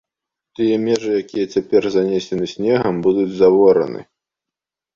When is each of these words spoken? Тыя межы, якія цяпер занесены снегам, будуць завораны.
Тыя 0.59 0.75
межы, 0.85 1.11
якія 1.23 1.45
цяпер 1.57 1.83
занесены 1.97 2.45
снегам, 2.55 2.95
будуць 3.07 3.29
завораны. 3.43 4.01